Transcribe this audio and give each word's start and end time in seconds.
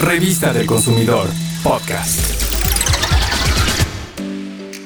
Revista 0.00 0.54
del 0.54 0.64
Consumidor, 0.64 1.28
podcast. 1.62 2.18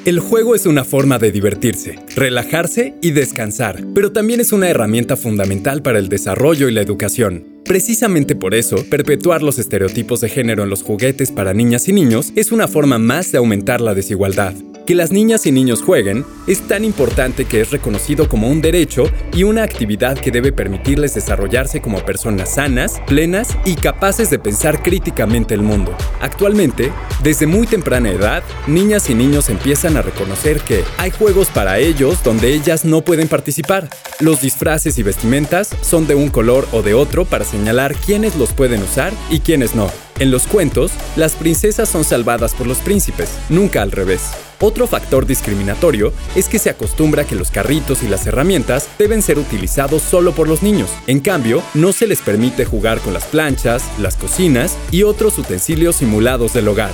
El 0.03 0.19
juego 0.19 0.55
es 0.55 0.65
una 0.65 0.83
forma 0.83 1.19
de 1.19 1.31
divertirse, 1.31 1.97
relajarse 2.17 2.95
y 3.01 3.11
descansar, 3.11 3.81
pero 3.95 4.11
también 4.11 4.41
es 4.41 4.51
una 4.51 4.67
herramienta 4.67 5.15
fundamental 5.15 5.81
para 5.81 5.99
el 5.99 6.09
desarrollo 6.09 6.67
y 6.67 6.73
la 6.73 6.81
educación. 6.81 7.47
Precisamente 7.63 8.35
por 8.35 8.53
eso, 8.53 8.75
perpetuar 8.89 9.41
los 9.41 9.57
estereotipos 9.57 10.19
de 10.19 10.27
género 10.27 10.63
en 10.63 10.69
los 10.69 10.83
juguetes 10.83 11.31
para 11.31 11.53
niñas 11.53 11.87
y 11.87 11.93
niños 11.93 12.33
es 12.35 12.51
una 12.51 12.67
forma 12.67 12.99
más 12.99 13.31
de 13.31 13.37
aumentar 13.37 13.79
la 13.79 13.95
desigualdad. 13.95 14.53
Que 14.85 14.93
las 14.93 15.11
niñas 15.11 15.47
y 15.47 15.51
niños 15.51 15.81
jueguen 15.81 16.23
es 16.45 16.67
tan 16.67 16.85
importante 16.85 17.45
que 17.45 17.59
es 17.59 17.71
reconocido 17.71 18.29
como 18.29 18.49
un 18.49 18.61
derecho 18.61 19.05
y 19.33 19.41
una 19.41 19.63
actividad 19.63 20.15
que 20.15 20.29
debe 20.29 20.51
permitirles 20.51 21.15
desarrollarse 21.15 21.81
como 21.81 22.05
personas 22.05 22.53
sanas, 22.53 23.01
plenas 23.07 23.57
y 23.65 23.73
capaces 23.73 24.29
de 24.29 24.37
pensar 24.37 24.83
críticamente 24.83 25.55
el 25.55 25.63
mundo. 25.63 25.97
Actualmente, 26.21 26.91
desde 27.23 27.47
muy 27.47 27.65
temprana 27.65 28.11
edad, 28.11 28.43
niñas 28.67 29.09
y 29.09 29.15
niños 29.15 29.49
empiezan 29.49 29.97
a 29.97 30.03
reconocer 30.03 30.61
que 30.61 30.83
hay 30.99 31.09
juegos 31.09 31.47
para 31.47 31.79
ellos 31.79 32.23
donde 32.23 32.53
ellas 32.53 32.85
no 32.85 33.01
pueden 33.01 33.27
participar. 33.27 33.89
Los 34.19 34.41
disfraces 34.41 34.99
y 34.99 35.03
vestimentas 35.03 35.75
son 35.81 36.05
de 36.05 36.13
un 36.13 36.29
color 36.29 36.67
o 36.71 36.83
de 36.83 36.93
otro 36.93 37.25
para 37.25 37.43
señalar 37.43 37.95
quiénes 37.95 38.35
los 38.35 38.53
pueden 38.53 38.83
usar 38.83 39.13
y 39.31 39.39
quiénes 39.39 39.73
no. 39.73 39.89
En 40.19 40.29
los 40.29 40.45
cuentos, 40.45 40.91
las 41.15 41.33
princesas 41.33 41.89
son 41.89 42.03
salvadas 42.03 42.53
por 42.53 42.67
los 42.67 42.77
príncipes, 42.77 43.31
nunca 43.49 43.81
al 43.81 43.91
revés. 43.91 44.21
Otro 44.59 44.87
factor 44.87 45.25
discriminatorio 45.25 46.13
es 46.35 46.47
que 46.47 46.59
se 46.59 46.69
acostumbra 46.69 47.25
que 47.25 47.35
los 47.35 47.51
carritos 47.51 48.03
y 48.03 48.07
las 48.07 48.25
herramientas 48.27 48.87
deben 48.97 49.21
ser 49.21 49.37
utilizados 49.37 50.01
solo 50.01 50.31
por 50.31 50.47
los 50.47 50.63
niños. 50.63 50.89
En 51.07 51.19
cambio, 51.19 51.61
no 51.73 51.91
se 51.91 52.07
les 52.07 52.21
permite 52.21 52.65
jugar 52.65 52.99
con 52.99 53.13
las 53.13 53.25
planchas, 53.25 53.83
las 53.99 54.15
cocinas 54.15 54.77
y 54.91 55.03
otros 55.03 55.37
utensilios 55.37 55.97
simulados 55.97 56.53
del 56.53 56.67
hogar. 56.67 56.91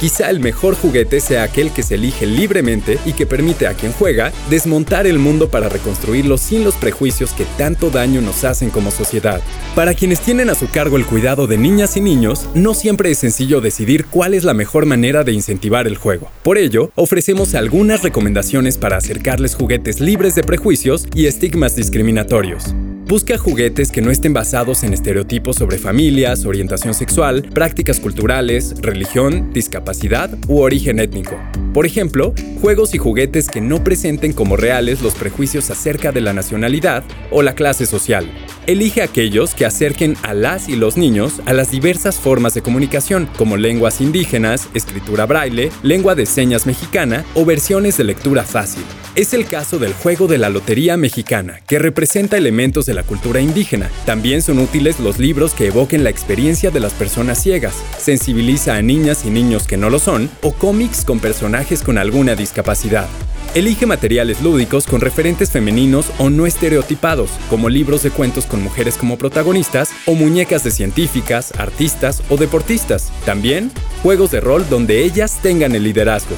Quizá 0.00 0.30
el 0.30 0.40
mejor 0.40 0.74
juguete 0.74 1.20
sea 1.20 1.44
aquel 1.44 1.70
que 1.70 1.82
se 1.82 1.94
elige 1.94 2.26
libremente 2.26 2.98
y 3.06 3.12
que 3.12 3.26
permite 3.26 3.66
a 3.66 3.74
quien 3.74 3.92
juega 3.92 4.32
desmontar 4.50 5.06
el 5.06 5.18
mundo 5.18 5.48
para 5.48 5.68
reconstruirlo 5.68 6.36
sin 6.36 6.64
los 6.64 6.74
prejuicios 6.74 7.32
que 7.32 7.46
tanto 7.56 7.90
daño 7.90 8.20
nos 8.20 8.44
hacen 8.44 8.70
como 8.70 8.90
sociedad. 8.90 9.40
Para 9.74 9.94
quienes 9.94 10.20
tienen 10.20 10.50
a 10.50 10.54
su 10.54 10.68
cargo 10.68 10.96
el 10.96 11.06
cuidado 11.06 11.46
de 11.46 11.58
niñas 11.58 11.96
y 11.96 12.00
niños, 12.00 12.48
no 12.54 12.74
siempre 12.74 13.10
es 13.10 13.18
sencillo 13.18 13.60
decidir 13.60 14.06
cuál 14.06 14.34
es 14.34 14.44
la 14.44 14.54
mejor 14.54 14.86
manera 14.86 15.24
de 15.24 15.32
incentivar 15.32 15.86
el 15.86 15.96
juego. 15.96 16.30
Por 16.42 16.58
ello, 16.58 16.90
ofrecemos 16.94 17.54
algunas 17.54 18.02
recomendaciones 18.02 18.78
para 18.78 18.96
acercarles 18.96 19.54
juguetes 19.54 20.00
libres 20.00 20.34
de 20.34 20.42
prejuicios 20.42 21.06
y 21.14 21.26
estigmas 21.26 21.76
discriminatorios. 21.76 22.74
Busca 23.06 23.36
juguetes 23.36 23.92
que 23.92 24.00
no 24.00 24.10
estén 24.10 24.32
basados 24.32 24.82
en 24.82 24.94
estereotipos 24.94 25.56
sobre 25.56 25.76
familias, 25.76 26.46
orientación 26.46 26.94
sexual, 26.94 27.42
prácticas 27.52 28.00
culturales, 28.00 28.80
religión, 28.80 29.52
discapacidad 29.52 30.30
u 30.48 30.60
origen 30.60 30.98
étnico. 30.98 31.38
Por 31.74 31.84
ejemplo, 31.84 32.32
juegos 32.62 32.94
y 32.94 32.98
juguetes 32.98 33.48
que 33.48 33.60
no 33.60 33.84
presenten 33.84 34.32
como 34.32 34.56
reales 34.56 35.02
los 35.02 35.14
prejuicios 35.16 35.68
acerca 35.68 36.12
de 36.12 36.22
la 36.22 36.32
nacionalidad 36.32 37.04
o 37.30 37.42
la 37.42 37.54
clase 37.54 37.84
social. 37.84 38.26
Elige 38.66 39.02
aquellos 39.02 39.54
que 39.54 39.66
acerquen 39.66 40.16
a 40.22 40.32
las 40.32 40.70
y 40.70 40.76
los 40.76 40.96
niños 40.96 41.34
a 41.44 41.52
las 41.52 41.70
diversas 41.70 42.16
formas 42.16 42.54
de 42.54 42.62
comunicación, 42.62 43.28
como 43.36 43.58
lenguas 43.58 44.00
indígenas, 44.00 44.70
escritura 44.72 45.26
braille, 45.26 45.70
lengua 45.82 46.14
de 46.14 46.24
señas 46.24 46.66
mexicana 46.66 47.26
o 47.34 47.44
versiones 47.44 47.98
de 47.98 48.04
lectura 48.04 48.42
fácil. 48.42 48.82
Es 49.16 49.34
el 49.34 49.46
caso 49.46 49.78
del 49.78 49.92
juego 49.92 50.28
de 50.28 50.38
la 50.38 50.48
Lotería 50.48 50.96
Mexicana, 50.96 51.60
que 51.66 51.78
representa 51.78 52.38
elementos 52.38 52.86
de 52.86 52.94
la 52.94 53.02
cultura 53.02 53.40
indígena. 53.40 53.90
También 54.06 54.40
son 54.40 54.58
útiles 54.58 54.98
los 54.98 55.18
libros 55.18 55.52
que 55.52 55.66
evoquen 55.66 56.02
la 56.02 56.10
experiencia 56.10 56.70
de 56.70 56.80
las 56.80 56.94
personas 56.94 57.42
ciegas, 57.42 57.74
sensibiliza 57.98 58.76
a 58.76 58.82
niñas 58.82 59.26
y 59.26 59.30
niños 59.30 59.66
que 59.66 59.76
no 59.76 59.90
lo 59.90 59.98
son, 59.98 60.30
o 60.40 60.52
cómics 60.52 61.04
con 61.04 61.20
personajes 61.20 61.82
con 61.82 61.98
alguna 61.98 62.34
discapacidad. 62.34 63.08
Elige 63.54 63.86
materiales 63.86 64.42
lúdicos 64.42 64.84
con 64.84 65.00
referentes 65.00 65.52
femeninos 65.52 66.10
o 66.18 66.28
no 66.28 66.44
estereotipados, 66.44 67.30
como 67.48 67.68
libros 67.68 68.02
de 68.02 68.10
cuentos 68.10 68.46
con 68.46 68.60
mujeres 68.60 68.96
como 68.96 69.16
protagonistas 69.16 69.90
o 70.06 70.14
muñecas 70.14 70.64
de 70.64 70.72
científicas, 70.72 71.52
artistas 71.56 72.24
o 72.30 72.36
deportistas. 72.36 73.12
También, 73.24 73.70
juegos 74.02 74.32
de 74.32 74.40
rol 74.40 74.66
donde 74.68 75.04
ellas 75.04 75.38
tengan 75.40 75.76
el 75.76 75.84
liderazgo. 75.84 76.34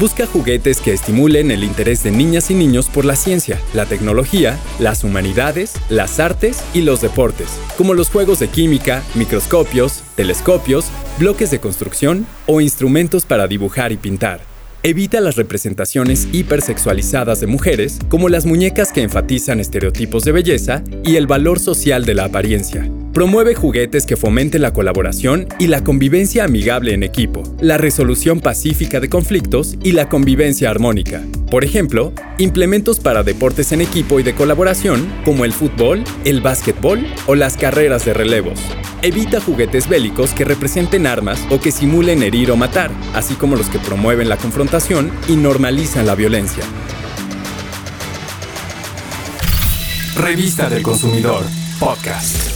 Busca 0.00 0.24
juguetes 0.26 0.80
que 0.80 0.94
estimulen 0.94 1.50
el 1.50 1.64
interés 1.64 2.02
de 2.02 2.10
niñas 2.10 2.50
y 2.50 2.54
niños 2.54 2.88
por 2.88 3.04
la 3.04 3.14
ciencia, 3.14 3.60
la 3.74 3.84
tecnología, 3.84 4.58
las 4.78 5.04
humanidades, 5.04 5.74
las 5.90 6.18
artes 6.18 6.64
y 6.72 6.80
los 6.80 7.02
deportes, 7.02 7.48
como 7.76 7.92
los 7.92 8.08
juegos 8.08 8.38
de 8.38 8.48
química, 8.48 9.02
microscopios, 9.14 10.02
telescopios, 10.16 10.86
bloques 11.18 11.50
de 11.50 11.60
construcción 11.60 12.26
o 12.46 12.62
instrumentos 12.62 13.26
para 13.26 13.46
dibujar 13.48 13.92
y 13.92 13.98
pintar. 13.98 14.53
Evita 14.86 15.18
las 15.22 15.36
representaciones 15.36 16.28
hipersexualizadas 16.30 17.40
de 17.40 17.46
mujeres, 17.46 17.98
como 18.10 18.28
las 18.28 18.44
muñecas 18.44 18.92
que 18.92 19.00
enfatizan 19.00 19.58
estereotipos 19.58 20.26
de 20.26 20.32
belleza 20.32 20.84
y 21.02 21.16
el 21.16 21.26
valor 21.26 21.58
social 21.58 22.04
de 22.04 22.12
la 22.12 22.26
apariencia. 22.26 22.86
Promueve 23.14 23.54
juguetes 23.54 24.04
que 24.04 24.18
fomenten 24.18 24.60
la 24.60 24.74
colaboración 24.74 25.46
y 25.58 25.68
la 25.68 25.82
convivencia 25.82 26.44
amigable 26.44 26.92
en 26.92 27.02
equipo, 27.02 27.44
la 27.62 27.78
resolución 27.78 28.40
pacífica 28.40 29.00
de 29.00 29.08
conflictos 29.08 29.78
y 29.82 29.92
la 29.92 30.10
convivencia 30.10 30.68
armónica. 30.68 31.22
Por 31.50 31.64
ejemplo, 31.64 32.12
implementos 32.36 33.00
para 33.00 33.22
deportes 33.22 33.72
en 33.72 33.80
equipo 33.80 34.20
y 34.20 34.22
de 34.22 34.34
colaboración 34.34 35.10
como 35.24 35.46
el 35.46 35.54
fútbol, 35.54 36.04
el 36.26 36.42
básquetbol 36.42 37.06
o 37.26 37.34
las 37.34 37.56
carreras 37.56 38.04
de 38.04 38.12
relevos. 38.12 38.60
Evita 39.04 39.38
juguetes 39.38 39.86
bélicos 39.86 40.32
que 40.32 40.46
representen 40.46 41.06
armas 41.06 41.38
o 41.50 41.60
que 41.60 41.70
simulen 41.70 42.22
herir 42.22 42.50
o 42.50 42.56
matar, 42.56 42.90
así 43.12 43.34
como 43.34 43.54
los 43.54 43.68
que 43.68 43.78
promueven 43.78 44.30
la 44.30 44.38
confrontación 44.38 45.12
y 45.28 45.36
normalizan 45.36 46.06
la 46.06 46.14
violencia. 46.14 46.64
Revista 50.16 50.70
del 50.70 50.82
Consumidor, 50.82 51.44
podcast. 51.78 52.53